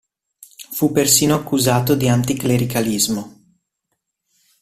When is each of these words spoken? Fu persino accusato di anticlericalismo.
Fu 0.71 0.91
persino 0.91 1.35
accusato 1.35 1.93
di 1.93 2.07
anticlericalismo. 2.07 3.55